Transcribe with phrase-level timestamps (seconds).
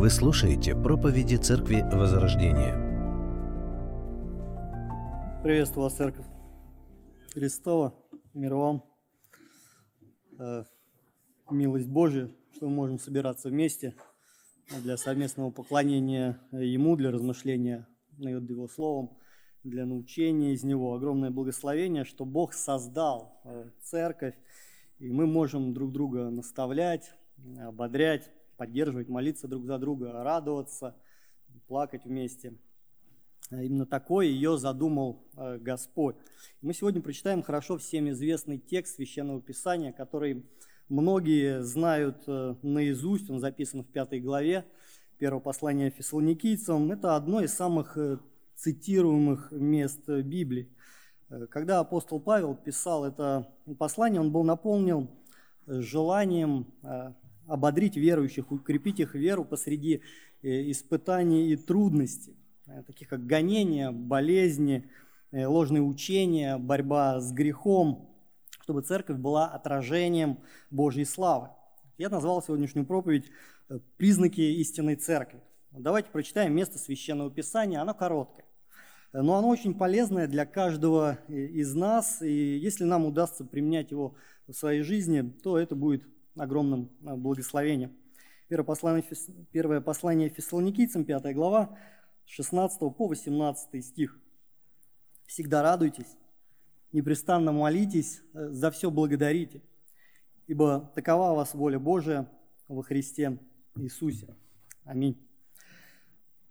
[0.00, 2.72] Вы слушаете проповеди Церкви Возрождения.
[5.42, 6.24] Приветствую вас, Церковь
[7.34, 7.94] Христова,
[8.32, 8.82] мир вам.
[10.38, 10.64] Э,
[11.50, 13.94] Милость Божия, что мы можем собираться вместе
[14.70, 17.86] для совместного поклонения Ему, для размышления
[18.16, 19.18] над Его Словом,
[19.64, 20.94] для научения из Него.
[20.94, 24.34] Огромное благословение, что Бог создал э, Церковь,
[24.98, 27.12] и мы можем друг друга наставлять,
[27.58, 30.94] ободрять, поддерживать, молиться друг за друга, радоваться,
[31.66, 32.52] плакать вместе.
[33.50, 36.16] Именно такое ее задумал э, Господь.
[36.60, 40.44] Мы сегодня прочитаем хорошо всем известный текст Священного Писания, который
[40.90, 43.30] многие знают э, наизусть.
[43.30, 44.66] Он записан в пятой главе
[45.16, 46.92] первого послания фессалоникийцам.
[46.92, 48.18] Это одно из самых э,
[48.56, 50.68] цитируемых мест Библии.
[51.48, 55.08] Когда апостол Павел писал это послание, он был наполнен
[55.66, 56.66] желанием
[57.50, 60.02] ободрить верующих, укрепить их веру посреди
[60.42, 64.88] э, испытаний и трудностей, э, таких как гонения, болезни,
[65.32, 68.08] э, ложные учения, борьба с грехом,
[68.62, 70.38] чтобы церковь была отражением
[70.70, 71.48] Божьей славы.
[71.98, 73.26] Я назвал сегодняшнюю проповедь
[73.96, 75.40] «Признаки истинной церкви».
[75.72, 78.46] Давайте прочитаем место Священного Писания, оно короткое.
[79.12, 84.14] Но оно очень полезное для каждого из нас, и если нам удастся применять его
[84.46, 86.04] в своей жизни, то это будет
[86.36, 87.96] огромным а, благословением.
[88.48, 91.78] Первое послание, Фессалоникийцам, 5 глава,
[92.26, 94.18] 16 по 18 стих.
[95.26, 96.16] «Всегда радуйтесь,
[96.92, 99.62] непрестанно молитесь, э, за все благодарите,
[100.48, 102.28] ибо такова у вас воля Божия
[102.66, 103.38] во Христе
[103.76, 104.34] Иисусе».
[104.82, 105.16] Аминь.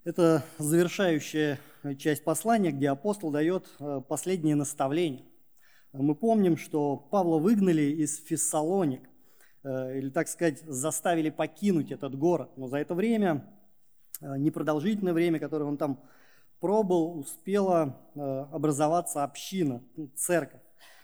[0.06, 1.60] Это завершающая
[1.98, 5.26] часть послания, где апостол дает э, последнее наставление.
[5.92, 9.19] Мы помним, что Павла выгнали из Фессалоник, Э,
[9.64, 12.50] или, так сказать, заставили покинуть этот город.
[12.56, 13.46] Но за это время,
[14.22, 16.02] э, непродолжительное время, которое он там
[16.60, 18.20] пробыл, успела э,
[18.52, 19.84] образоваться община,
[20.16, 20.62] церковь,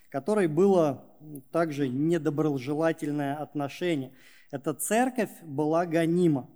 [0.09, 1.03] которой было
[1.51, 4.13] также недоброжелательное отношение.
[4.51, 6.49] Эта церковь была гонима.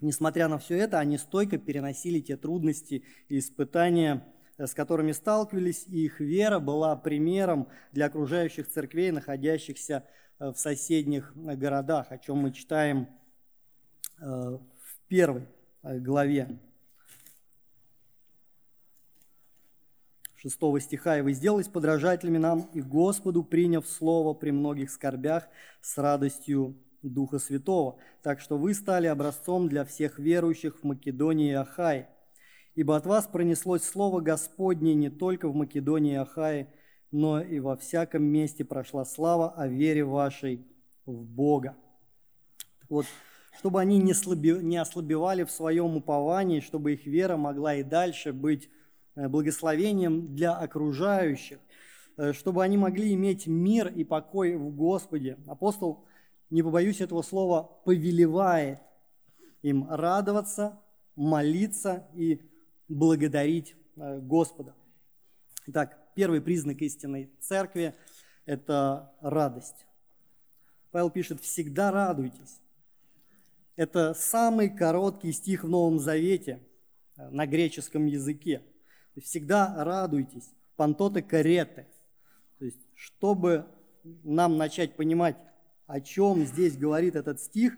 [0.00, 4.26] Несмотря на все это, они стойко переносили те трудности и испытания,
[4.58, 11.32] с которыми сталкивались, и их вера была примером для окружающих церквей, находящихся Э, в соседних
[11.36, 13.06] э, городах, о чем мы читаем
[14.18, 15.46] э, в первой
[15.82, 16.58] главе
[20.36, 21.18] 6 стиха.
[21.18, 25.48] «И вы сделались подражателями нам и Господу, приняв слово при многих скорбях
[25.80, 31.54] с радостью Духа Святого, так что вы стали образцом для всех верующих в Македонии и
[31.54, 32.08] Ахае.
[32.74, 36.72] Ибо от вас пронеслось слово Господне не только в Македонии и Ахае,
[37.12, 40.66] но и во всяком месте прошла слава о вере вашей
[41.04, 41.76] в Бога.
[42.88, 43.06] Вот,
[43.58, 48.32] чтобы они не, слаби, не ослабевали в своем уповании, чтобы их вера могла и дальше
[48.32, 48.70] быть
[49.14, 51.58] э, благословением для окружающих,
[52.16, 55.36] э, чтобы они могли иметь мир и покой в Господе.
[55.46, 56.06] Апостол,
[56.48, 58.80] не побоюсь этого слова, повелевает
[59.60, 60.80] им радоваться,
[61.14, 62.40] молиться и
[62.88, 64.74] благодарить э, Господа.
[65.66, 67.94] Итак, первый признак истинной церкви–
[68.46, 69.86] это радость.
[70.90, 72.60] Павел пишет, всегда радуйтесь.
[73.76, 76.60] Это самый короткий стих в Новом Завете
[77.16, 78.62] э, на греческом языке.
[79.16, 80.50] Всегда радуйтесь.
[80.76, 81.86] Пантоты кареты.
[82.58, 83.66] То есть, чтобы
[84.04, 85.36] нам начать понимать,
[85.86, 87.74] о чем здесь говорит этот стих,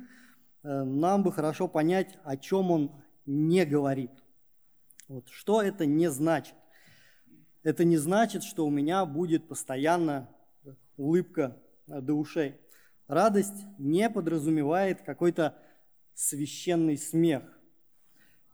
[0.62, 2.92] э, нам бы хорошо понять, о чем он
[3.26, 4.10] не говорит.
[5.06, 6.54] Вот, что это не значит
[7.64, 10.28] это не значит, что у меня будет постоянно
[10.96, 12.54] улыбка до ушей.
[13.08, 15.56] Радость не подразумевает какой-то
[16.14, 17.42] священный смех.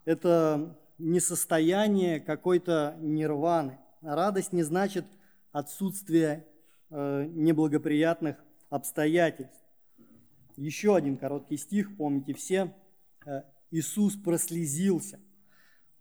[0.05, 3.79] Это не состояние какой-то нирваны.
[4.01, 5.05] Радость не значит
[5.53, 6.47] отсутствие
[6.91, 8.37] э, неблагоприятных
[8.71, 9.61] обстоятельств.
[10.57, 12.75] Еще один короткий стих, помните все.
[13.27, 15.21] Э, Иисус прослезился,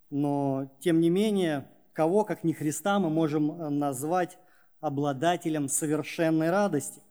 [0.10, 1.68] но тем не менее
[2.00, 4.38] кого, как не Христа, мы можем э, назвать
[4.80, 7.02] обладателем совершенной радости.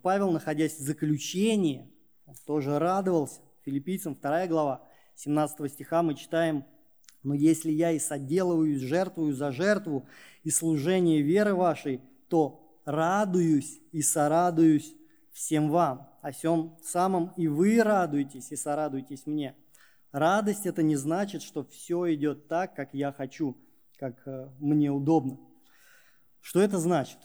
[0.00, 1.90] Павел, находясь в заключении,
[2.46, 3.40] тоже радовался.
[3.64, 4.86] Филиппийцам 2 глава,
[5.16, 6.64] 17 стиха мы читаем,
[7.24, 10.06] «Но если я и соделываюсь, жертвую за жертву
[10.44, 14.94] и служение веры вашей, то радуюсь и сорадуюсь
[15.32, 19.56] всем вам, о всем самом и вы радуетесь и сорадуйтесь мне».
[20.12, 23.56] Радость– это не значит, что все идет так, как я хочу–
[24.02, 25.38] как э, мне удобно.
[26.40, 27.18] Что это значит?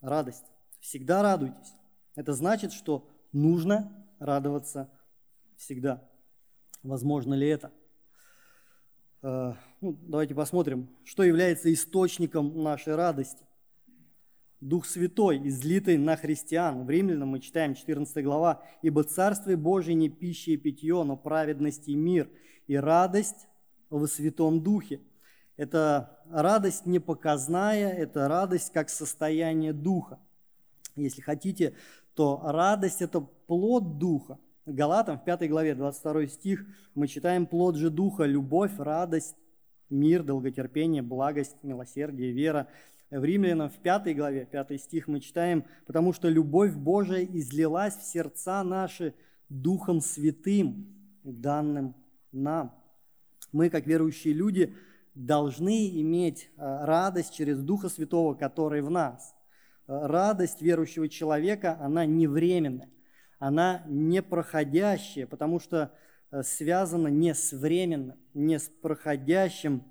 [0.00, 0.44] Радость.
[0.78, 1.74] Всегда радуйтесь.
[2.14, 4.92] Это значит, что нужно радоваться
[5.56, 6.08] всегда.
[6.84, 7.72] Возможно ли это?
[9.22, 13.44] Э, ну, давайте посмотрим, что является источником нашей радости.
[14.60, 16.86] Дух Святой, излитый на христиан.
[16.86, 18.62] В Римлянам мы читаем 14 глава.
[18.82, 22.30] «Ибо Царствие Божие не пища и питье, но праведность и мир,
[22.68, 23.48] и радость
[23.90, 25.00] во Святом Духе».
[25.58, 30.20] Это радость не показная, это радость как состояние Духа.
[30.94, 31.74] Если хотите,
[32.14, 34.38] то радость– это плод Духа.
[34.66, 36.64] Галатам в 5 главе, 22 стих,
[36.94, 39.34] мы читаем «Плод же Духа– любовь, радость,
[39.90, 42.68] мир, долготерпение, благость, милосердие, вера,
[43.10, 48.04] в Римлянам в 5 главе, 5 стих мы читаем, «Потому что любовь Божия излилась в
[48.04, 49.12] сердца наши
[49.48, 50.86] Духом Святым,
[51.24, 51.96] данным
[52.30, 52.74] нам».
[53.50, 54.76] Мы, как верующие люди,
[55.18, 59.34] должны иметь э, радость через Духа Святого, который в нас.
[59.88, 62.88] Э, радость верующего человека, она не временная,
[63.40, 65.92] она не проходящая, потому что
[66.30, 69.84] э, связана не с временным, не с проходящим,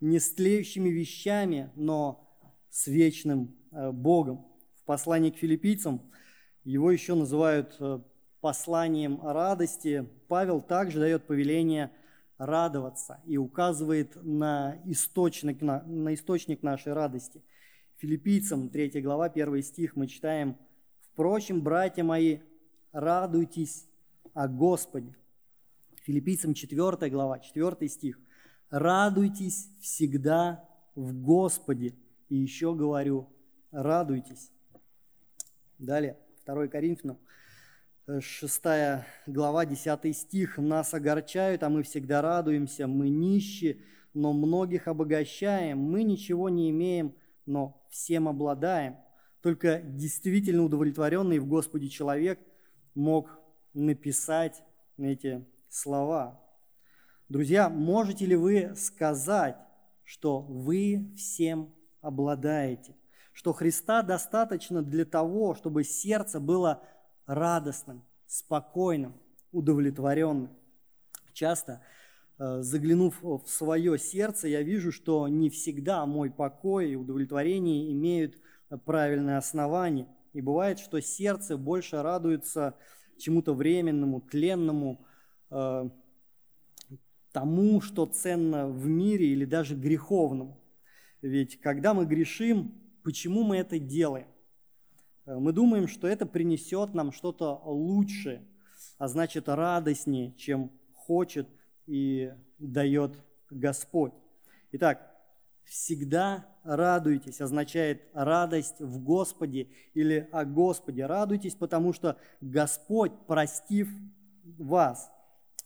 [0.00, 2.34] не с тлеющими вещами, но
[2.70, 4.46] с вечным Богом.
[4.80, 6.00] В послании к филиппийцам
[6.64, 7.78] его еще называют
[8.40, 10.08] посланием радости.
[10.28, 11.90] Павел также дает повеление
[12.38, 17.42] радоваться и указывает на источник, на, на источник нашей радости.
[17.96, 20.56] Филиппийцам 3 глава 1 стих мы читаем
[21.00, 22.40] «Впрочем, братья мои,
[22.92, 23.86] радуйтесь
[24.34, 25.14] о Господе».
[26.02, 28.18] Филиппийцам 4 глава, 4 стих–
[28.74, 31.94] радуйтесь всегда в Господе.
[32.28, 33.28] И еще говорю,
[33.70, 34.50] радуйтесь.
[35.78, 37.18] Далее, 2 Коринфянам,
[38.06, 38.62] 6
[39.26, 40.58] глава, 10 стих.
[40.58, 47.14] «Нас огорчают, а мы всегда радуемся, мы нищи, но многих обогащаем, мы ничего не имеем,
[47.46, 48.96] но всем обладаем».
[49.40, 52.38] Только действительно удовлетворенный в Господе человек
[52.94, 53.38] мог
[53.72, 54.62] написать
[54.98, 56.42] эти слова.
[57.28, 59.56] Друзья, можете ли вы сказать,
[60.02, 62.96] что вы всем обладаете?
[63.32, 66.82] Что Христа достаточно для того, чтобы сердце было
[67.26, 69.14] радостным, спокойным,
[69.52, 70.50] удовлетворенным?
[71.32, 71.82] Часто,
[72.38, 78.36] э, заглянув в свое сердце, я вижу, что не всегда мой покой и удовлетворение имеют
[78.84, 80.06] правильное основание.
[80.32, 82.76] И бывает, что сердце больше радуется
[83.18, 85.04] чему-то временному, тленному,
[85.50, 85.88] э,
[87.32, 90.60] тому, что ценно в мире или даже греховному.
[91.20, 94.26] Ведь когда мы грешим, почему мы это делаем?
[95.26, 98.46] Э, мы думаем, что это принесет нам что-то лучшее,
[98.98, 101.48] а значит радостнее, чем хочет
[101.86, 104.12] и дает Господь.
[104.72, 105.10] Итак,
[105.64, 111.06] всегда радуйтесь означает радость в Господе или о Господе.
[111.06, 113.88] Радуйтесь, потому что Господь, простив
[114.58, 115.10] вас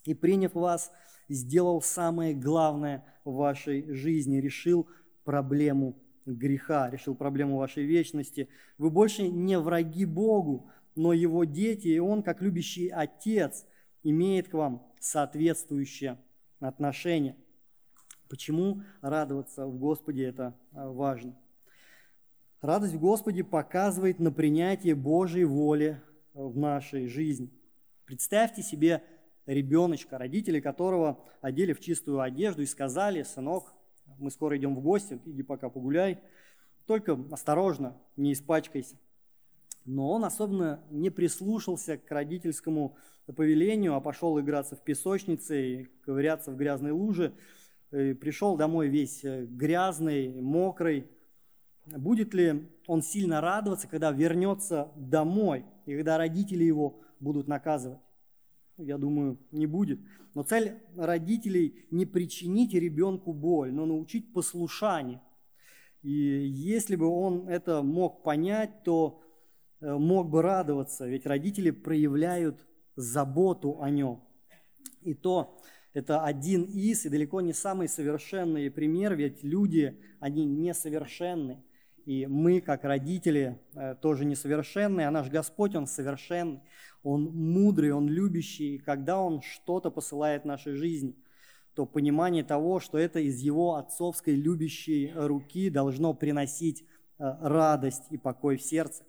[0.05, 0.91] и приняв вас,
[1.29, 4.89] сделал самое главное в вашей жизни, решил
[5.25, 5.97] проблему
[6.37, 8.49] греха, решил проблему вашей вечности.
[8.77, 13.67] Вы больше не враги Богу, но Его дети, и Он, как любящий Отец,
[14.03, 16.19] имеет к вам соответствующее
[16.61, 17.37] отношение.
[18.29, 21.37] Почему радоваться в Господе это а, важно?
[22.61, 26.01] Радость в Господе показывает на принятие Божьей воли
[26.35, 27.51] в нашей жизни.
[28.05, 29.03] Представьте себе
[29.47, 33.73] ребеночка, родители которого одели в чистую одежду и сказали, сынок,
[34.19, 36.19] мы скоро идем в гости, иди пока погуляй,
[36.87, 38.97] только осторожно, не испачкайся.
[39.85, 42.97] Но он особенно не прислушался к родительскому
[43.35, 47.33] повелению, а пошел играться в песочнице и ковыряться в грязной луже.
[47.93, 51.07] И пришел домой весь э, грязный, мокрый.
[51.87, 57.99] Будет ли он сильно радоваться, когда вернется домой, и когда родители его будут наказывать?
[58.79, 60.01] Я думаю, не будет.
[60.35, 65.21] Но цель родителей не причинить ребенку боль, но научить послушанию.
[66.03, 69.21] И если бы он это мог понять, то
[69.81, 74.23] э, мог бы радоваться, ведь родители проявляют заботу о нем.
[75.03, 75.61] И то
[75.93, 81.65] это один из, и далеко не самый совершенный пример, ведь люди, они несовершенны.
[82.09, 86.63] И мы, как родители, э, тоже несовершенны, а наш Господь, Он совершенный.
[87.03, 91.15] Он мудрый, Он любящий, и когда Он что-то посылает в нашей жизни,
[91.75, 96.83] то понимание того, что это из Его отцовской любящей руки должно приносить
[97.19, 99.05] э, радость и покой в сердце.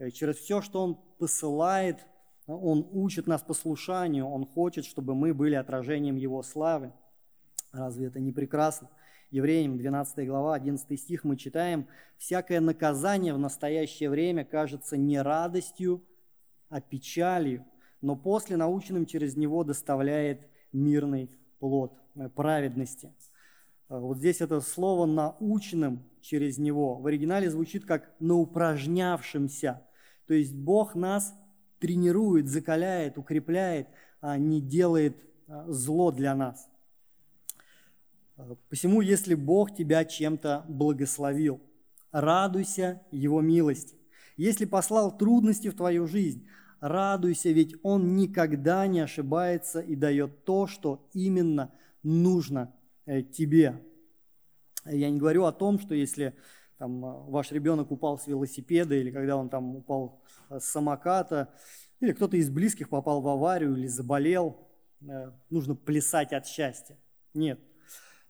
[0.00, 2.04] Э, через все, что Он посылает,
[2.48, 6.92] Он учит нас послушанию, Он хочет, чтобы мы были отражением Его славы.
[7.70, 8.90] Разве это не прекрасно?
[9.32, 11.86] Евреям 12 глава, 11 стих мы читаем,
[12.18, 16.04] «Всякое наказание в настоящее время кажется не радостью,
[16.68, 17.64] а печалью,
[18.02, 23.10] но после наученным через него доставляет мирный плод э, праведности.
[23.88, 29.80] Э, вот здесь это слово «наученным» через него в оригинале звучит как «наупражнявшимся».
[30.26, 31.34] То есть Бог нас
[31.78, 33.88] тренирует, закаляет, укрепляет,
[34.20, 35.16] а не делает
[35.48, 36.68] э, зло для нас.
[38.68, 41.60] Посему, если Бог тебя чем-то благословил,
[42.10, 43.96] радуйся Его милости.
[44.36, 46.46] Если послал трудности в твою жизнь,
[46.80, 51.72] радуйся, ведь Он никогда не ошибается и дает то, что именно
[52.02, 52.74] нужно
[53.06, 53.80] э, тебе.
[54.84, 56.34] Я не говорю о том, что если
[56.78, 61.54] там, э, ваш ребенок упал с велосипеда или когда он там упал э, с самоката,
[62.00, 64.68] или кто-то из близких попал в аварию или заболел,
[65.50, 66.96] нужно плясать от счастья.
[67.32, 67.60] Нет.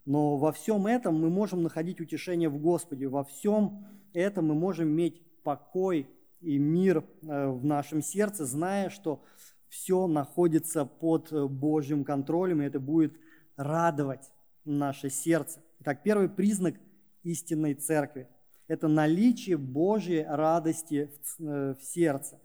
[0.04, 4.88] Но во всем этом мы можем находить утешение в Господе, во всем этом мы можем
[4.88, 6.08] иметь покой
[6.40, 9.22] и мир э, в нашем сердце, зная, что
[9.68, 13.14] все находится под э, Божьим контролем, и это будет
[13.56, 14.32] радовать
[14.64, 15.60] наше сердце.
[15.80, 16.74] Итак, первый признак
[17.22, 18.28] истинной церкви–
[18.68, 22.40] это наличие Божьей радости в э, сердце,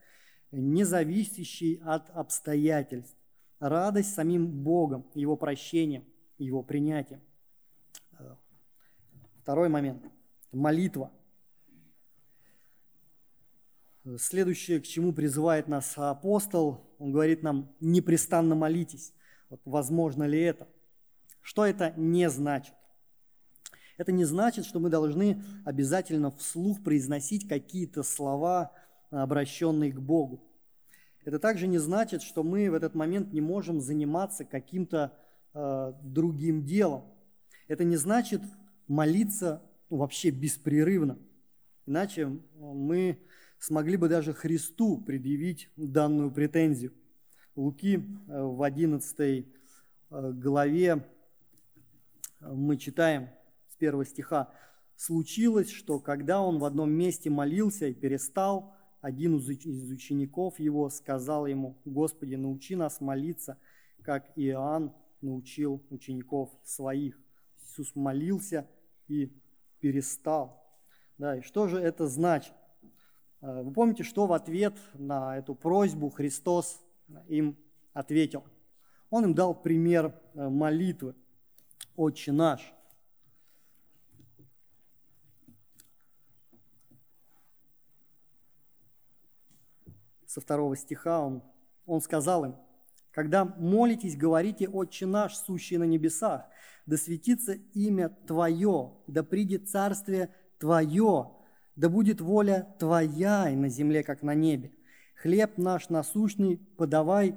[0.51, 3.15] не зависящей от обстоятельств.
[3.59, 6.05] Радость самим Богом, Его прощением,
[6.37, 7.21] Его принятием.
[9.47, 10.03] Второй момент–
[10.51, 11.09] молитва.
[14.17, 19.13] Следующее, к чему призывает нас апостол, он говорит нам, непрестанно молитесь.
[19.49, 20.67] Вот возможно ли это?
[21.39, 22.73] Что это не значит?
[23.95, 28.73] Это не значит, что мы должны обязательно вслух произносить какие-то слова,
[29.11, 30.43] обращенные к Богу.
[31.23, 35.13] Это также не значит, что мы в этот момент не можем заниматься каким-то
[35.53, 37.05] э, другим делом.
[37.69, 38.41] Это не значит
[38.87, 41.17] молиться вообще беспрерывно.
[41.85, 43.19] Иначе мы
[43.59, 46.93] смогли бы даже Христу предъявить данную претензию.
[47.55, 47.95] Луки
[48.27, 49.43] э, в 11 э,
[50.09, 51.05] главе
[52.39, 53.29] э, мы читаем
[53.69, 54.53] с первого стиха.
[54.95, 59.47] «Случилось, что когда он в одном месте молился и перестал, один из
[59.91, 63.57] учеников его сказал ему, «Господи, научи нас молиться,
[64.01, 67.19] как Иоанн научил учеников своих».
[67.63, 68.67] Иисус молился
[69.07, 69.31] и
[69.79, 70.63] перестал.
[71.17, 72.53] Да, и что же это значит?
[73.41, 76.81] Э, вы помните, что в ответ на эту просьбу Христос
[77.27, 77.57] им
[77.93, 78.43] ответил?
[79.09, 81.15] Он им дал пример э, молитвы
[81.95, 82.73] «Отче наш».
[90.25, 91.41] Со второго стиха он,
[91.85, 92.55] он сказал им,
[93.11, 96.45] «Когда молитесь, говорите, Отче наш, сущий на небесах,
[96.85, 101.31] да светится имя Твое, да придет царствие Твое,
[101.75, 104.71] да будет воля Твоя и на земле, как на небе.
[105.15, 107.35] Хлеб наш насущный подавай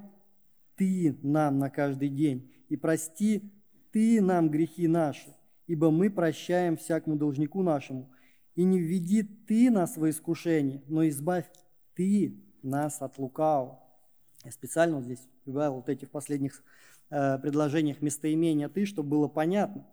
[0.76, 3.52] Ты нам на каждый день, и прости
[3.90, 5.34] Ты нам грехи наши,
[5.66, 8.12] ибо мы прощаем всякому должнику нашему.
[8.54, 11.50] И не введи Ты нас во искушение, но избавь
[11.94, 13.80] Ты нас от лукавого.
[14.44, 16.62] Я специально вот здесь прибавил вот эти в последних
[17.10, 19.86] э, предложениях местоимения «ты», чтобы было понятно,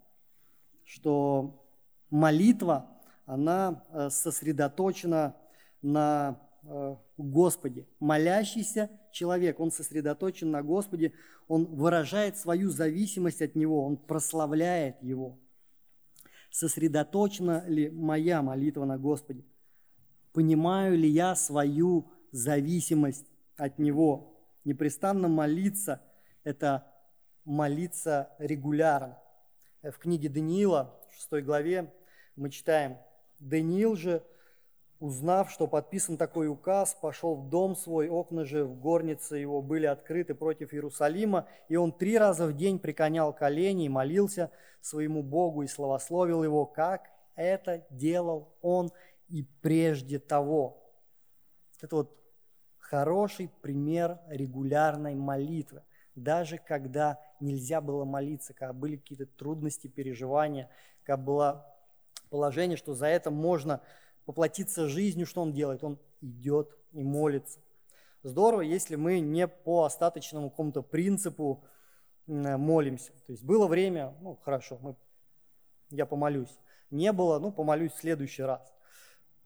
[0.84, 1.64] что
[2.10, 2.90] молитва–
[3.28, 5.36] она э, сосредоточена
[5.82, 7.86] на э, Господе.
[8.00, 11.12] Молящийся человек, он сосредоточен на Господе,
[11.46, 15.38] он выражает свою зависимость от Него, он прославляет Его.
[16.50, 19.44] Сосредоточена ли моя молитва на Господе?
[20.32, 23.26] Понимаю ли я свою зависимость
[23.58, 24.37] от Него?
[24.68, 26.02] Непрестанно молиться–
[26.44, 26.86] это
[27.46, 29.18] молиться регулярно.
[29.82, 31.90] В книге Даниила, в 6 главе,
[32.36, 32.98] мы читаем–
[33.40, 34.22] Даниил же,
[35.00, 39.86] узнав, что подписан такой указ, пошел в дом свой, окна же в горнице его были
[39.86, 44.50] открыты против Иерусалима, и он три раза в день преклонял колени и молился
[44.82, 48.90] своему Богу и славословил его, как это делал он
[49.28, 50.92] и прежде того.
[51.80, 52.17] Это вот
[52.88, 55.82] хороший пример регулярной молитвы.
[56.14, 60.70] Даже когда нельзя было молиться, когда были какие-то трудности, переживания,
[61.04, 61.66] когда была
[62.30, 63.82] положение, что за это можно
[64.24, 65.84] поплатиться жизнью, что он делает?
[65.84, 67.60] Он идет и молится.
[68.22, 71.64] Здорово, если мы не по остаточному какому-то принципу
[72.26, 73.12] молимся.
[73.26, 74.96] То есть было время, ну хорошо, мы,
[75.90, 76.58] я помолюсь.
[76.90, 78.72] Не было, ну помолюсь в следующий раз.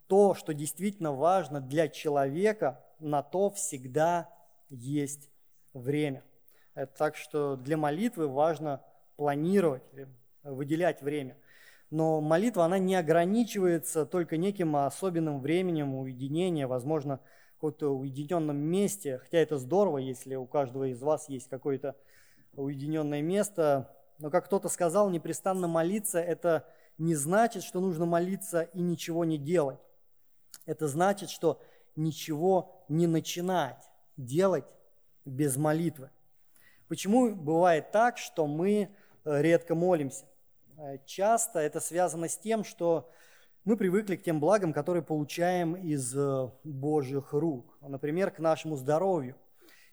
[0.07, 4.31] То, что действительно важно для человека, на то всегда
[4.71, 5.31] есть
[5.75, 6.25] время.
[6.97, 8.83] Так что для молитвы важно
[9.17, 9.83] планировать,
[10.43, 11.37] выделять время.
[11.91, 17.21] Но молитва, она не ограничивается только неким особенным временем уединения, возможно,
[17.63, 21.95] каком-то уединенном месте, хотя это здорово, если у каждого из вас есть какое-то
[22.55, 26.67] уединенное место, но как кто-то сказал, непрестанно молиться– это
[26.99, 29.79] не значит, что нужно молиться и ничего не делать.
[30.67, 31.61] Это значит, что
[31.97, 34.65] ничего не начинать делать
[35.25, 36.11] без молитвы.
[36.89, 38.91] Почему бывает так, что мы
[39.25, 40.27] э, редко молимся?
[40.77, 43.11] Э, часто это связано с тем, что
[43.65, 49.37] мы привыкли к тем благам, которые получаем из э, Божьих рук, например, к нашему здоровью.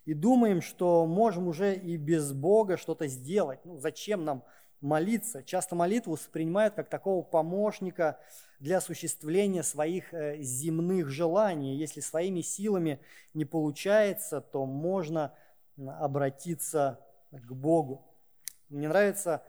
[0.06, 3.60] И думаем, что можем уже и без Бога что-то сделать.
[3.64, 4.44] Ну, зачем нам
[4.82, 5.44] молиться.
[5.44, 8.20] Часто молитву воспринимают как такого помощника
[8.60, 11.78] для осуществления своих э, земных желаний.
[11.78, 13.00] Если своими силами
[13.34, 15.34] не получается, то можно
[15.78, 17.00] обратиться
[17.32, 18.06] к Богу.
[18.68, 19.44] Мне нравится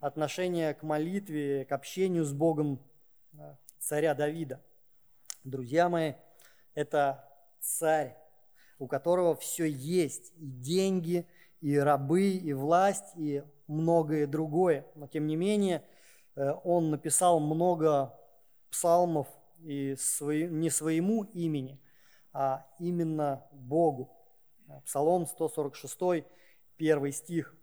[0.00, 2.80] отношение к молитве, к общению с Богом
[3.32, 4.60] э, царя Давида.
[5.44, 6.14] Друзья мои,
[6.74, 7.24] это
[7.60, 8.16] царь,
[8.78, 11.26] у которого все есть, и деньги,
[11.60, 14.84] и рабы, и власть, и многое другое.
[14.96, 15.84] Но тем не менее,
[16.34, 18.14] э, он написал много
[18.70, 19.26] псалмов
[19.60, 21.80] и свои, не своему имени,
[22.32, 24.10] а именно Богу.
[24.84, 26.26] Псалом 146,
[26.76, 27.54] первый стих.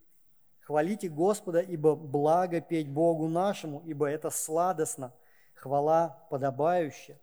[0.61, 5.13] «Хвалите Господа, ибо благо петь Богу нашему, ибо это сладостно,
[5.53, 7.19] хвала подобающая».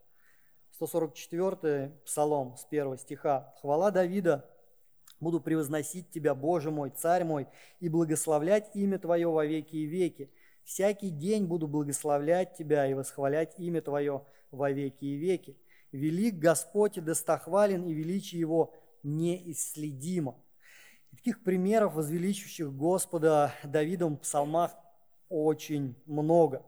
[0.75, 3.53] 144 псалом с первого стиха.
[3.61, 4.49] «Хвала Давида,
[5.23, 7.47] Буду превозносить Тебя, Боже мой, Царь мой,
[7.79, 10.33] и благословлять имя Твое во веки и веки.
[10.65, 15.57] Всякий день буду благословлять Тебя и восхвалять имя Твое во веки и веки.
[15.93, 20.37] Велик Господь и достохвален, и величие Его неисследимо.
[21.11, 24.73] И таких примеров, возвеличивающих Господа Давидом в псалмах
[25.29, 26.65] очень много.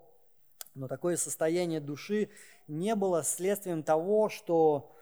[0.75, 2.31] Но такое состояние души
[2.67, 4.95] не было следствием того, что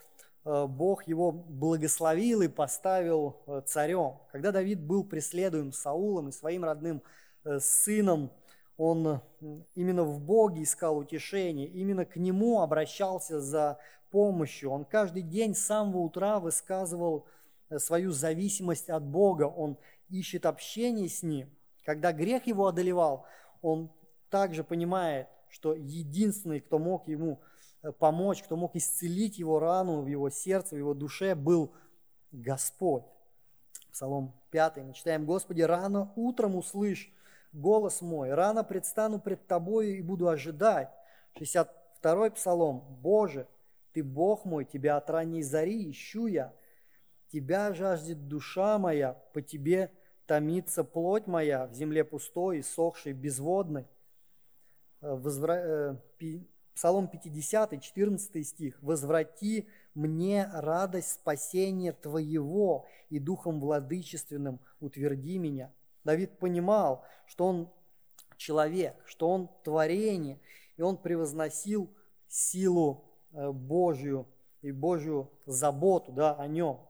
[0.45, 4.19] Э, Бог его благословил и поставил э, царем.
[4.31, 7.03] Когда Давид был преследуем Саулом и своим родным
[7.45, 8.31] э, сыном,
[8.83, 9.21] он
[9.75, 13.79] именно в Боге искал утешение, именно к нему обращался за
[14.11, 14.71] помощью.
[14.71, 17.27] Он каждый день с самого утра высказывал
[17.79, 19.45] свою зависимость от Бога.
[19.45, 19.77] Он
[20.09, 21.51] ищет общение с Ним.
[21.85, 23.27] Когда грех его одолевал,
[23.61, 23.91] он
[24.31, 27.41] также понимает, что единственный, кто мог ему
[27.83, 31.73] Э, помочь, кто мог исцелить его рану в его сердце, в его душе, был
[32.31, 33.05] Господь.
[33.91, 37.13] Псалом 5 мы читаем, «Господи, рано утром услышь
[37.53, 40.91] голос мой, рано предстану пред Тобою и буду ожидать».
[41.39, 43.47] 62 Псалом, «Боже,
[43.93, 46.55] Ты Бог мой, Тебя от ранней зари ищу я,
[47.29, 49.91] Тебя жаждет душа моя, по Тебе
[50.27, 53.87] томится плоть моя в земле пустой и сохшей, безводной».
[55.01, 55.57] Э, возвра...
[55.57, 55.97] Э,
[56.75, 58.79] Псалом 50, 14 стих.
[58.81, 65.71] «Возврати мне радость спасения Твоего, и духом владычественным утверди меня».
[66.05, 67.73] Давид понимал, что он
[68.37, 70.41] человек, что он творение,
[70.77, 71.91] и он превозносил
[72.29, 74.27] силу э, Божью
[74.63, 76.81] и Божью заботу да, о нем.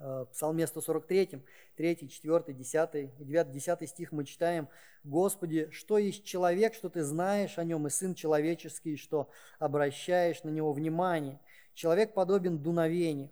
[0.00, 1.42] Э, Псалме 143,
[1.76, 4.68] 3, 4, 10, 9, 10 стих мы читаем,
[5.04, 9.28] «Господи, что есть человек, что Ты знаешь о нем, и Сын человеческий, что
[9.58, 11.40] обращаешь на него внимание?
[11.74, 13.30] Человек подобен дуновению,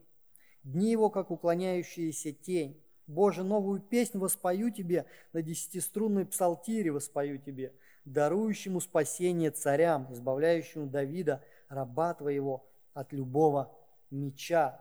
[0.62, 2.80] дни его, как уклоняющаяся тень.
[3.12, 7.74] Боже, новую песнь воспою Тебе, на десятиструнной псалтире воспою Тебе,
[8.06, 13.74] дарующему спасение царям, избавляющему Давида, раба Твоего, от любого
[14.10, 14.80] меча».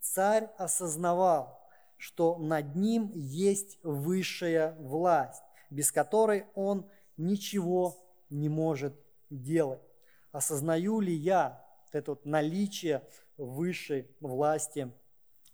[0.00, 1.60] Царь осознавал,
[1.96, 7.96] что над ним есть высшая власть, без которой он ничего
[8.28, 8.94] не может
[9.30, 9.80] делать.
[10.30, 13.02] Осознаю ли я это вот наличие
[13.38, 14.92] высшей власти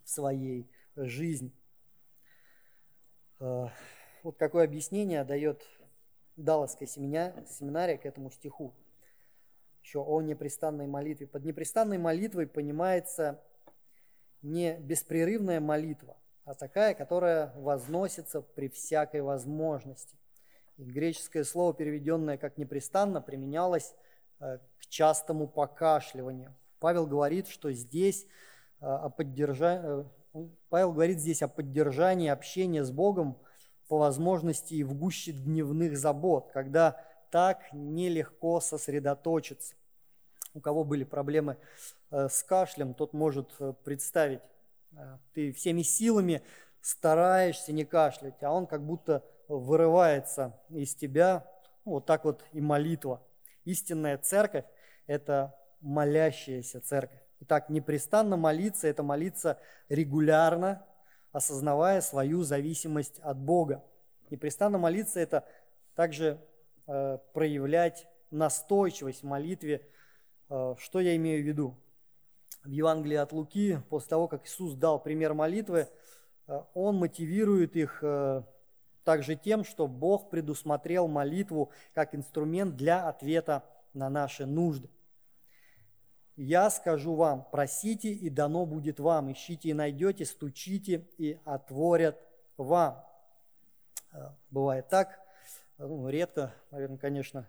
[0.04, 1.52] в своей жизни?
[3.40, 3.68] Э,
[4.22, 5.66] вот какое объяснение дает
[6.37, 8.74] Далласская семинария к этому стиху.
[9.83, 11.26] Еще о непрестанной молитве.
[11.26, 13.42] Под непрестанной молитвой понимается
[14.42, 20.16] не беспрерывная молитва, а такая, которая возносится при всякой возможности.
[20.76, 23.94] И греческое слово, переведенное как непрестанно, применялось
[24.38, 26.55] э, к частому покашливанию.
[26.79, 28.26] Павел говорит, что здесь
[28.81, 30.07] э, о поддержании,
[30.69, 33.38] Павел говорит здесь о поддержании общения с Богом
[33.88, 39.75] по возможности и в гуще дневных забот, когда так нелегко сосредоточиться.
[40.55, 41.57] У кого были проблемы
[42.11, 44.40] Э, с кашлем, тот может э, представить,
[44.93, 46.43] э, ты всеми силами
[46.81, 51.47] стараешься не кашлять, а он как будто вырывается из тебя.
[51.85, 53.25] Ну, вот так вот и молитва.
[53.64, 54.64] Истинная церковь–
[55.07, 57.19] это молящаяся церковь.
[57.40, 60.85] Итак, непрестанно молиться– это молиться регулярно,
[61.33, 63.83] осознавая свою зависимость от Бога.
[64.29, 65.46] Непрестанно молиться– это
[65.94, 66.38] также
[66.87, 69.88] э, проявлять настойчивость в молитве.
[70.50, 71.76] Э, что я имею в виду?
[72.62, 75.88] В Евангелии от Луки, после того, как Иисус дал пример молитвы,
[76.46, 78.42] э, Он мотивирует их э,
[79.03, 84.90] также тем, что Бог предусмотрел молитву как инструмент для ответа на наши нужды.
[86.42, 92.18] Я скажу вам, просите, и дано будет вам, ищите и найдете, стучите, и отворят
[92.57, 93.05] вам.
[94.14, 95.20] Э, бывает так,
[95.76, 97.46] ну, редко, наверное, конечно,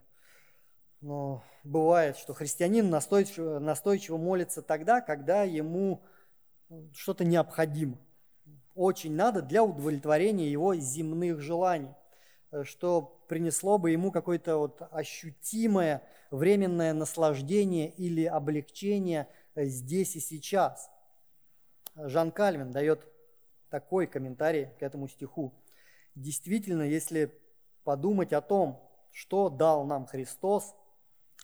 [0.99, 6.03] но бывает, что христианин настойчиво, настойчиво молится тогда, когда ему
[6.93, 7.97] что-то необходимо.
[8.75, 11.95] Очень надо для удовлетворения его земных желаний,
[12.51, 20.19] э, что принесло бы ему какое-то вот ощутимое временное наслаждение или облегчение э, здесь и
[20.19, 20.89] сейчас.
[21.95, 23.05] Жан Кальвин дает
[23.69, 25.53] такой комментарий к этому стиху.
[26.15, 27.31] Действительно, если
[27.83, 30.73] подумать о том, что дал нам Христос,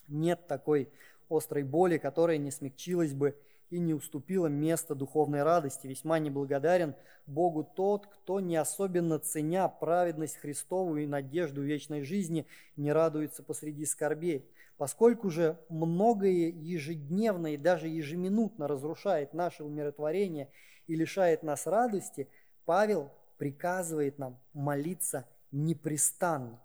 [0.08, 0.90] нет такой
[1.28, 3.36] острой боли, которая не смягчилась бы
[3.70, 5.86] и не уступила место духовной радости.
[5.86, 6.94] Весьма неблагодарен
[7.26, 12.46] Богу тот, кто, не особенно ценя праведность Христову и надежду вечной жизни,
[12.76, 14.48] не радуется посреди скорбей.
[14.78, 20.50] Поскольку же многое ежедневно и даже ежеминутно разрушает наше умиротворение
[20.86, 22.28] и лишает нас радости,
[22.64, 26.60] Павел приказывает нам молиться непрестанно.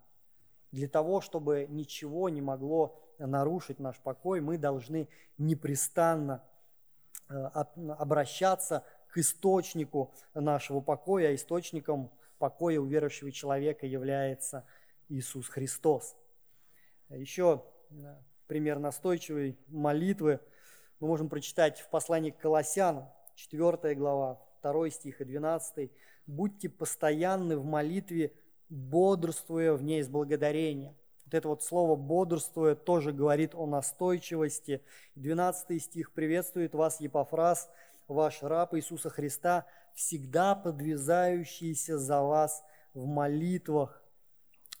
[0.70, 6.44] Для того, чтобы ничего не могло нарушить наш покой, мы должны непрестанно
[7.28, 11.30] э, обращаться к источнику нашего покоя.
[11.30, 14.64] А источником покоя у верующего человека является
[15.08, 16.16] Иисус Христос.
[17.08, 17.64] Еще
[18.46, 20.40] пример настойчивой молитвы
[21.00, 25.90] мы можем прочитать в послании к Колоссянам, 4 глава, 2 стих и 12.
[26.26, 28.32] «Будьте постоянны в молитве,
[28.70, 30.94] бодрствуя в ней с благодарением».
[31.26, 34.82] Вот это вот слово «бодрствуя» тоже говорит о настойчивости.
[35.16, 37.68] 12 стих приветствует вас, Епофраз,
[38.08, 42.62] ваш раб Иисуса Христа, всегда подвязающийся за вас
[42.94, 44.03] в молитвах.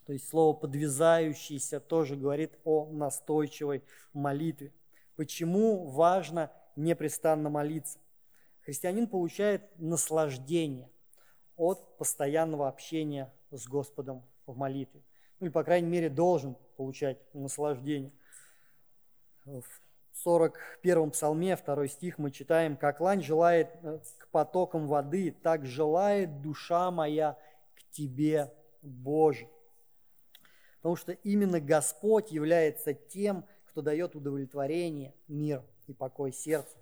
[0.06, 4.72] То есть слово «подвязающийся» тоже говорит о настойчивой молитве.
[5.16, 7.98] Почему важно непрестанно молиться?
[8.62, 10.90] Христианин получает наслаждение
[11.56, 15.02] от постоянного общения с Господом в молитве.
[15.40, 18.12] Ну или, по крайней мере, должен получать наслаждение.
[19.44, 19.62] В
[20.26, 26.40] 41-м псалме, 2 стих, мы читаем, «Как лань желает э, к потокам воды, так желает
[26.40, 27.38] душа моя
[27.74, 29.48] к Тебе, Боже».
[30.84, 36.76] Потому что именно Господь является тем, кто дает удовлетворение, мир и покой сердцу.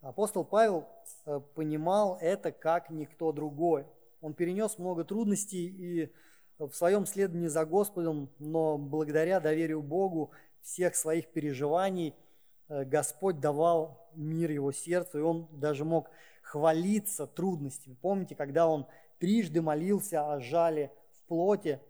[0.00, 0.88] Апостол Павел
[1.26, 3.86] э, понимал это как никто другой.
[4.20, 6.12] Он перенес много трудностей и
[6.58, 12.16] в своем следовании за Господом, но благодаря доверию Богу всех своих переживаний
[12.68, 16.10] э, Господь давал мир его сердцу, и он даже мог
[16.42, 17.94] хвалиться трудностями.
[18.02, 18.88] Помните, когда он
[19.20, 21.80] трижды молился о жале в плоти,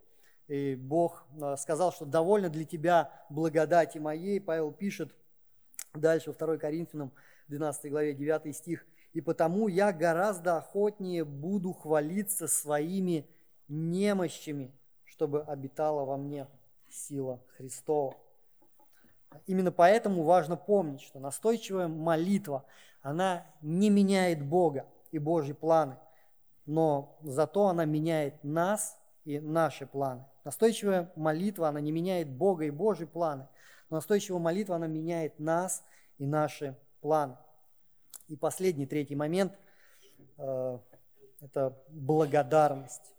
[0.49, 4.41] и Бог э, сказал, что довольно для тебя благодати моей.
[4.41, 5.15] Павел пишет
[5.95, 7.13] дальше во 2 Коринфянам
[7.49, 8.87] 12 главе 9 стих.
[9.13, 13.27] «И потому я гораздо охотнее буду хвалиться своими
[13.67, 14.73] немощами,
[15.05, 16.47] чтобы обитала во мне
[16.89, 18.15] сила Христова».
[19.47, 22.65] Именно поэтому важно помнить, что настойчивая молитва,
[23.03, 25.97] она не меняет Бога и Божьи планы,
[26.65, 30.25] но зато она меняет нас и наши планы.
[30.45, 33.49] Настойчивая молитва, она не меняет Бога и Божьи планы,
[33.91, 35.85] но настойчивая молитва, она меняет нас
[36.19, 37.37] и наши планы.
[38.29, 39.53] И последний, третий момент
[40.39, 40.79] э,–
[41.41, 43.15] это благодарность.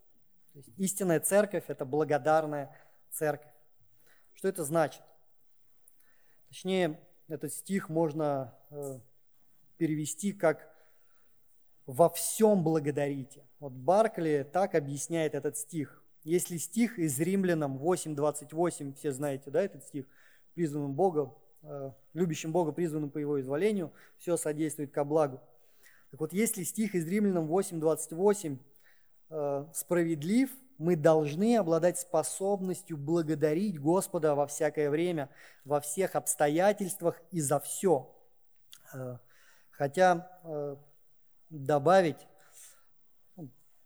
[0.77, 2.73] Истинная церковь– это благодарная
[3.11, 3.51] церковь.
[4.33, 5.01] Что это значит?
[6.47, 8.99] Точнее, этот стих можно э,
[9.75, 10.73] перевести как
[11.87, 13.43] «во всем благодарите».
[13.59, 16.03] Вот Баркли так объясняет этот стих.
[16.23, 20.05] Если стих из Римлянам 8.28, все знаете, да, этот стих,
[20.53, 25.41] призванным Богом, Э, любящим Бога, призванным по Его изволению, все содействует ко благу.
[26.11, 28.57] Так вот, если стих из Римлянам 8.28
[29.29, 35.29] э, справедлив, мы должны обладать способностью благодарить Господа во всякое время,
[35.65, 38.15] во всех обстоятельствах и за все.
[38.93, 39.17] Э,
[39.71, 40.31] хотя
[41.49, 42.27] добавить,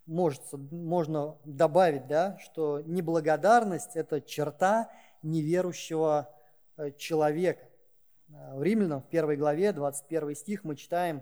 [0.06, 4.92] может, можно добавить, да, что неблагодарность– это черта
[5.24, 6.30] неверующего
[6.98, 7.68] человека.
[8.28, 11.22] В Римлянам в первой главе, 21 стих мы читаем,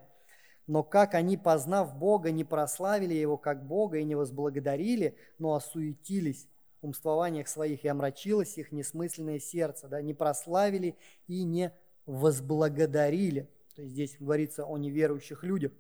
[0.68, 6.48] «Но как они, познав Бога, не прославили Его как Бога и не возблагодарили, но осуетились
[6.82, 10.96] в умствованиях своих, и омрачилось их несмысленное сердце, да, не прославили
[11.28, 11.74] и не
[12.06, 13.50] возблагодарили».
[13.76, 15.72] То есть здесь говорится о неверующих людях.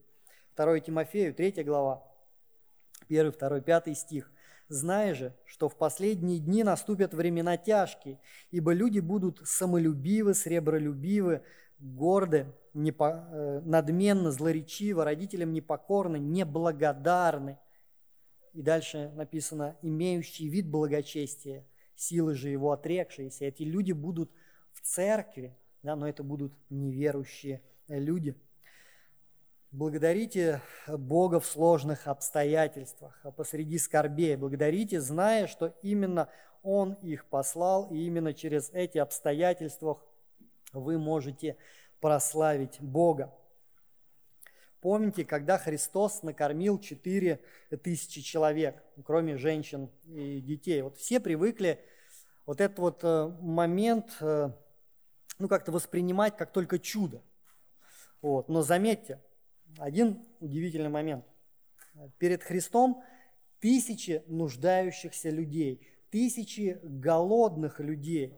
[0.60, 2.04] 2 Тимофею, 3 глава,
[3.08, 4.32] 1, 2, 5 стих.
[4.67, 8.19] Зная же, что в последние дни наступят времена тяжкие,
[8.52, 11.41] ибо люди будут самолюбивы, сребролюбивы,
[11.80, 17.58] горды, непо, э, надменно, злоречивы, родителям непокорны, неблагодарны.
[18.54, 23.45] И дальше написано, имеющий вид благочестия, силы же его отрекшиеся.
[23.45, 24.30] Эти люди будут
[24.74, 28.36] в церкви, да, но это будут неверующие люди–
[29.71, 34.36] Благодарите Бога в сложных обстоятельствах, а посреди скорбей.
[34.36, 36.27] Благодарите, зная, что именно
[36.63, 40.01] Он их послал, и именно через эти обстоятельства
[40.73, 41.55] вы можете
[42.01, 43.32] прославить Бога.
[44.82, 47.39] Помните, когда Христос накормил 4
[47.84, 50.82] тысячи человек, кроме женщин и детей.
[50.82, 51.79] Вот все привыкли
[52.47, 54.49] вот этот вот э, момент э,
[55.38, 57.21] ну, как-то воспринимать как только чудо.
[58.21, 58.49] Вот.
[58.49, 59.21] Но заметьте,
[59.77, 61.25] один удивительный момент.
[62.17, 63.03] Перед Христом
[63.60, 68.38] тысячи нуждающихся людей, тысячи голодных людей.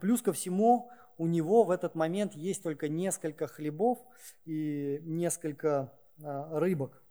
[0.00, 3.98] Плюс ко всему, у него в этот момент есть только несколько хлебов
[4.44, 7.02] и несколько а, рыбок.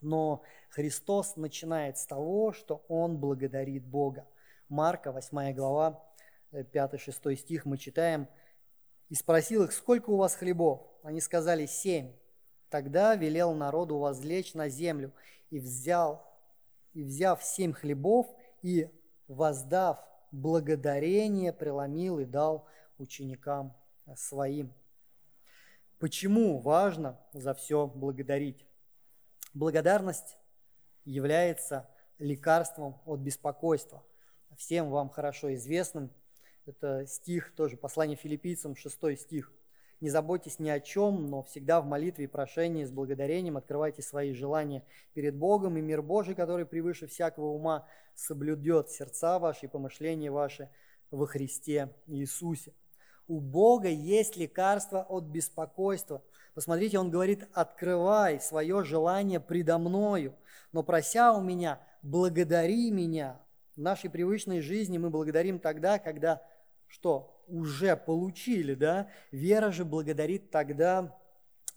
[0.00, 4.26] Но Христос начинает с того, что Он благодарит Бога.
[4.68, 6.02] Марка, 8 глава,
[6.52, 8.28] 5-6 э, стих мы читаем.
[9.08, 10.82] «И спросил их, сколько у вас хлебов?
[11.02, 12.12] Они сказали, семь.
[12.76, 15.10] Тогда велел народу возлечь на землю
[15.48, 16.30] и взял,
[16.92, 18.26] и взяв семь хлебов
[18.60, 18.90] и
[19.28, 22.66] воздав благодарение, преломил и дал
[22.98, 23.74] ученикам
[24.14, 24.74] своим.
[25.98, 28.66] Почему важно за все благодарить?
[29.54, 30.36] Благодарность
[31.06, 34.04] является лекарством от беспокойства.
[34.58, 36.10] Всем вам хорошо известным.
[36.66, 39.50] Это стих, тоже послание филиппийцам, шестой стих.
[40.00, 44.32] Не заботьтесь ни о чем, но всегда в молитве и прошении с благодарением открывайте свои
[44.34, 50.30] желания перед Богом, и мир Божий, который превыше всякого ума, соблюдет сердца ваши и помышления
[50.30, 50.68] ваши
[51.10, 52.74] во Христе Иисусе.
[53.26, 56.22] У Бога есть лекарство от беспокойства.
[56.54, 60.34] Посмотрите, Он говорит, открывай свое желание предо мною,
[60.72, 63.40] но прося у меня, благодари меня.
[63.76, 66.42] В нашей привычной жизни мы благодарим тогда, когда
[66.86, 67.35] что?
[67.46, 69.08] Уже получили, да?
[69.30, 71.16] Вера же благодарит тогда,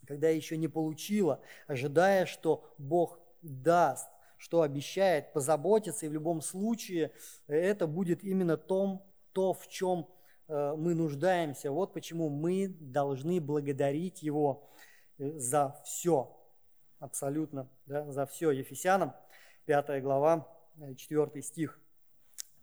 [0.07, 7.11] когда еще не получила, ожидая, что Бог даст, что обещает, позаботиться, и в любом случае
[7.47, 10.09] это будет именно том, то, в чем
[10.47, 11.71] э, мы нуждаемся.
[11.71, 14.69] Вот почему мы должны благодарить Его
[15.17, 16.35] э, за все,
[16.99, 18.51] абсолютно, да, за все.
[18.51, 19.13] Ефесянам,
[19.65, 20.47] 5 глава,
[20.97, 21.79] 4 э, стих.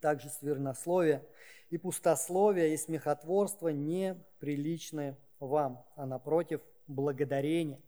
[0.00, 1.22] Также свернословие
[1.70, 7.80] и пустословие, и смехотворство неприличны вам, а напротив благодарение.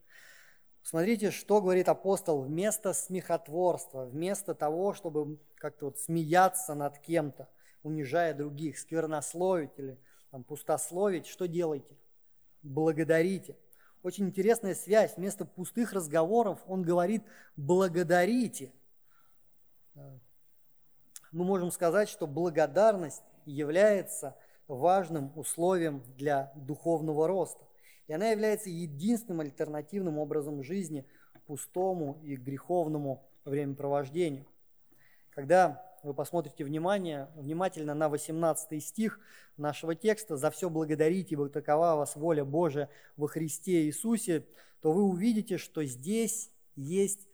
[0.81, 7.49] Смотрите, что говорит апостол вместо смехотворства, вместо того, чтобы как-то вот смеяться над кем-то,
[7.83, 9.99] унижая других, сквернословить или
[10.31, 11.97] там, пустословить, что делайте?
[12.61, 13.57] Благодарите.
[14.03, 15.17] Очень интересная связь.
[15.17, 17.23] Вместо пустых разговоров он говорит
[17.55, 18.71] «благодарите».
[21.31, 24.35] Мы можем сказать, что благодарность является
[24.67, 27.65] важным условием для духовного роста.
[28.07, 31.05] И она является единственным альтернативным образом жизни
[31.45, 34.45] пустому и греховному времяпровождению.
[35.31, 39.19] Когда вы посмотрите внимание, внимательно на 18 стих
[39.57, 44.45] нашего текста «За все благодарите, ибо такова вас воля Божия во Христе Иисусе»,
[44.81, 47.27] то вы увидите, что здесь есть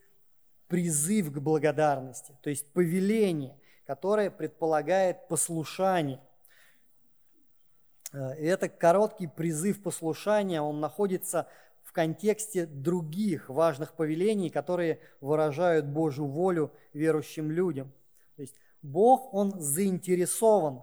[0.67, 6.19] призыв к благодарности, то есть повеление, которое предполагает послушание.
[8.13, 11.47] Э, и это короткий призыв послушания, он находится
[11.83, 17.91] в контексте других важных повелений, которые выражают Божью волю верующим людям.
[18.35, 20.81] То есть Бог, Он заинтересован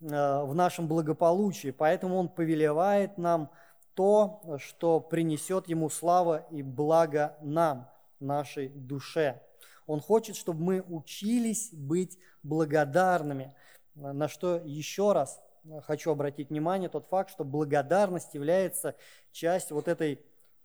[0.00, 0.06] э,
[0.42, 3.50] в нашем благополучии, поэтому Он повелевает нам
[3.94, 9.42] то, что принесет Ему слава и благо нам, нашей душе.
[9.86, 13.54] Он хочет, чтобы мы учились быть благодарными.
[13.94, 15.40] На что еще раз
[15.82, 18.94] хочу обратить внимание, тот факт, что благодарность является
[19.32, 20.20] частью вот этой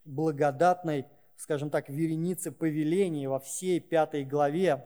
[0.06, 1.06] благодатной,
[1.38, 4.86] скажем так, вереницы повелений во всей пятой главе.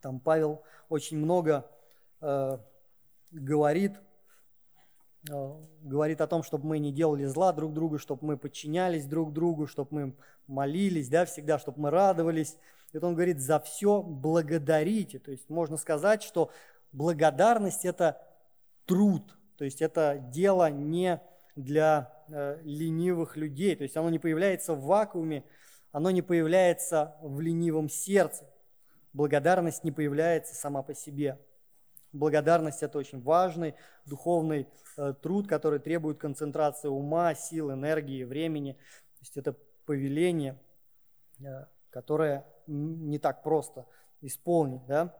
[0.00, 1.70] Там Павел очень много
[2.20, 2.58] э,
[3.30, 3.92] говорит
[5.30, 9.32] э, говорит о том, чтобы мы не делали зла друг другу, чтобы мы подчинялись друг
[9.32, 12.56] другу, чтобы мы молились, да, всегда, чтобы мы радовались.
[12.92, 15.18] Вот он говорит, за все благодарите.
[15.18, 16.50] То есть можно сказать, что
[16.92, 18.20] благодарность– это
[18.86, 21.20] труд, то есть это дело не
[21.54, 25.44] для э, ленивых людей, то есть оно не появляется в вакууме,
[25.92, 28.48] оно не появляется в ленивом сердце.
[29.12, 31.38] Благодарность не появляется сама по себе.
[32.12, 33.74] Благодарность– это очень важный
[34.04, 38.72] духовный э, труд, который требует концентрации ума, сил, энергии, времени.
[38.72, 40.58] То есть это повеление,
[41.40, 43.86] э, которое не так просто
[44.20, 44.84] исполнить.
[44.86, 45.14] Да?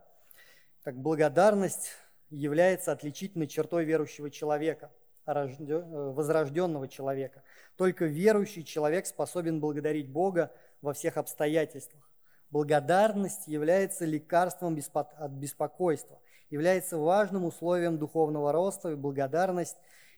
[0.83, 1.91] Так благодарность
[2.31, 4.91] является отличительной чертой верующего человека,
[5.27, 7.43] э, возрожденного человека.
[7.77, 12.09] Только верующий человек способен благодарить Бога во всех обстоятельствах.
[12.51, 19.77] Благодарность является лекарством от беспокойства, является важным условием духовного роста, и благодарность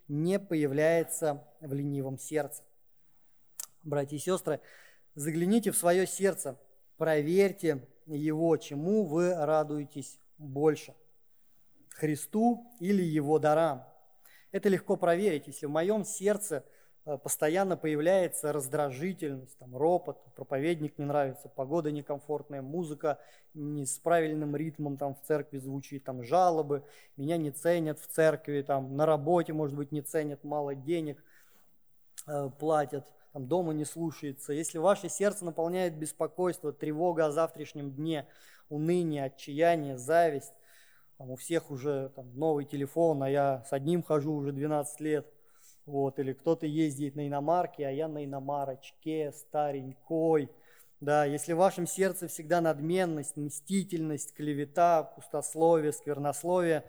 [0.08, 2.62] не появляется в ленивом сердце.
[3.82, 4.60] Братья и сестры,
[5.14, 6.56] загляните в свое сердце,
[6.96, 10.94] проверьте его, чему вы радуетесь больше–
[11.90, 13.86] Христу или Его дарам.
[14.50, 16.64] Это легко проверить, если в моем сердце–
[17.04, 23.18] Э, постоянно появляется раздражительность, там, ропот, проповедник не нравится, погода некомфортная, музыка
[23.54, 26.84] не с правильным ритмом там, в церкви звучит, там, жалобы,
[27.16, 31.22] меня не ценят в церкви, там, на работе, может быть, не ценят, мало денег
[32.28, 34.52] э, платят, там, дома не слушается.
[34.52, 38.26] Если ваше сердце наполняет беспокойство, тревога о завтрашнем дне,
[38.68, 40.54] уныние, отчаяние, зависть,
[41.18, 45.26] там, у всех уже там, новый телефон, а я с одним хожу уже 12 лет–
[45.86, 50.48] вот, или кто-то ездит на иномарке, а я на иномарочке, старенькой.
[51.00, 56.84] Да, если в вашем сердце всегда надменность, мстительность, клевета, пустословие, сквернословие,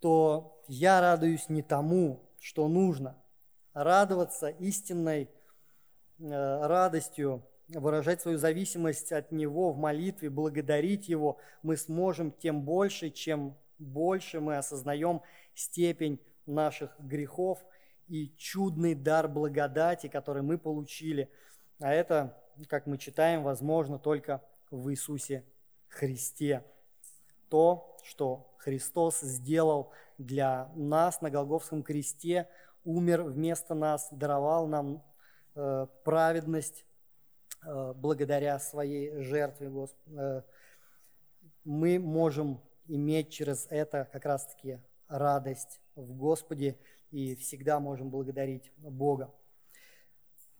[0.00, 3.22] то я радуюсь не тому, что нужно.
[3.74, 5.28] Радоваться истинной
[6.18, 13.56] радостью, выражать свою зависимость от Него в молитве, благодарить Его, мы сможем тем больше, чем
[13.78, 15.22] больше мы осознаем
[15.54, 17.64] степень наших грехов–
[18.08, 21.30] и чудный дар благодати, который мы получили.
[21.80, 22.36] А это,
[22.68, 25.44] как мы читаем, возможно только в Иисусе
[25.88, 26.64] Христе.
[27.48, 32.48] То, что Христос сделал для нас на Голговском кресте,
[32.84, 35.00] умер вместо нас, даровал нам э,
[35.54, 36.84] праведность
[37.64, 39.70] э, благодаря своей жертве.
[40.08, 40.42] Э,
[41.64, 46.78] мы можем иметь через это как раз-таки радость в Господе
[47.10, 49.32] и всегда можем благодарить Бога.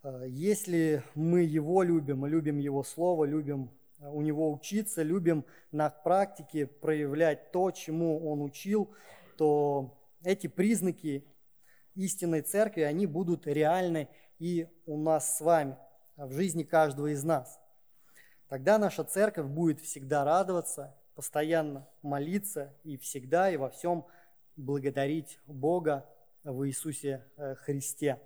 [0.03, 5.91] Э, если мы Его любим, любим Его Слово, любим э, у Него учиться, любим на
[5.91, 8.95] практике проявлять то, чему Он учил,
[9.37, 11.27] то эти признаки
[11.95, 15.77] истинной церкви, они будут реальны и у нас с вами,
[16.17, 17.61] в жизни каждого из нас.
[18.49, 24.07] Тогда наша церковь будет всегда радоваться, постоянно молиться и всегда и во всем
[24.57, 26.09] благодарить Бога
[26.45, 28.21] в Иисусе э, Христе.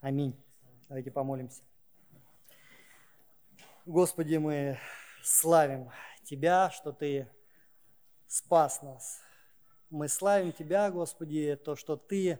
[0.00, 0.36] Аминь.
[0.88, 1.62] Давайте помолимся.
[3.86, 4.78] Господи, мы
[5.22, 5.90] славим
[6.24, 7.28] Тебя, что Ты
[8.26, 9.20] спас нас.
[9.88, 12.38] Мы славим Тебя, Господи, то, что Ты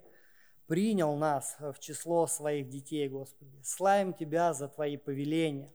[0.68, 3.61] принял нас в число своих детей, Господи.
[3.64, 5.74] Славим Тебя за Твои повеления.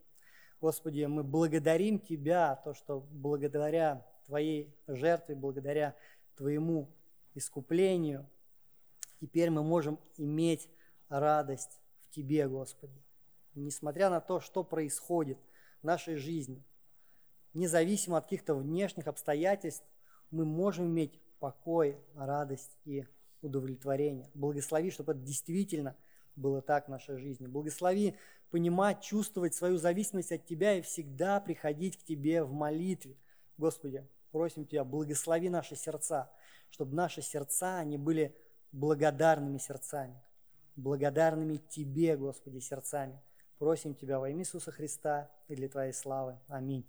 [0.61, 5.93] Господи, мы благодарим Тебя, то, что благодаря Твоей жертве, благодаря
[6.37, 6.89] Твоему
[7.35, 8.25] искуплению–
[9.23, 10.69] теперь мы можем иметь
[11.07, 13.01] радость в Тебе, Господи.
[13.55, 15.37] Несмотря на то, что происходит
[15.81, 16.61] в нашей жизни,
[17.53, 19.85] независимо от каких-то внешних обстоятельств,
[20.29, 23.05] мы можем иметь покой, радость и
[23.43, 24.29] удовлетворение.
[24.33, 25.95] Благослови, чтобы это действительно
[26.35, 27.47] было так в нашей жизни.
[27.47, 28.15] Благослови
[28.49, 33.15] понимать, чувствовать свою зависимость от Тебя и всегда приходить к Тебе в молитве.
[33.57, 36.31] Господи, просим Тебя, благослови наши сердца,
[36.69, 38.35] чтобы наши сердца, они были
[38.71, 40.21] благодарными сердцами,
[40.75, 43.19] благодарными Тебе, Господи, сердцами.
[43.59, 46.37] Просим Тебя во имя Иисуса Христа и для Твоей славы.
[46.47, 46.85] Аминь.